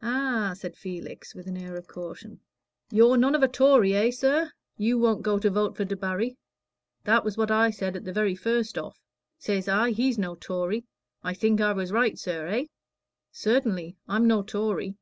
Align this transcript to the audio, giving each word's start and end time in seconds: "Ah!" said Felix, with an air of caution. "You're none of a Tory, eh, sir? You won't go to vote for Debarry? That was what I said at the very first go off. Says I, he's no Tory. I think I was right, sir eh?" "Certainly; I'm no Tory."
"Ah!" 0.00 0.54
said 0.56 0.76
Felix, 0.78 1.34
with 1.34 1.46
an 1.46 1.58
air 1.58 1.76
of 1.76 1.86
caution. 1.86 2.40
"You're 2.90 3.18
none 3.18 3.34
of 3.34 3.42
a 3.42 3.48
Tory, 3.48 3.92
eh, 3.94 4.10
sir? 4.12 4.50
You 4.78 4.98
won't 4.98 5.20
go 5.22 5.38
to 5.38 5.50
vote 5.50 5.76
for 5.76 5.84
Debarry? 5.84 6.38
That 7.04 7.22
was 7.22 7.36
what 7.36 7.50
I 7.50 7.68
said 7.68 7.94
at 7.94 8.04
the 8.06 8.10
very 8.14 8.34
first 8.34 8.76
go 8.76 8.86
off. 8.86 8.98
Says 9.36 9.68
I, 9.68 9.90
he's 9.90 10.16
no 10.18 10.36
Tory. 10.36 10.86
I 11.22 11.34
think 11.34 11.60
I 11.60 11.74
was 11.74 11.92
right, 11.92 12.18
sir 12.18 12.46
eh?" 12.46 12.64
"Certainly; 13.30 13.98
I'm 14.08 14.26
no 14.26 14.42
Tory." 14.42 14.96